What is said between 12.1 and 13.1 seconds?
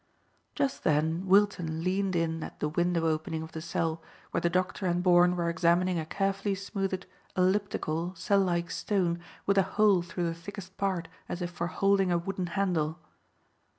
a wooden handle.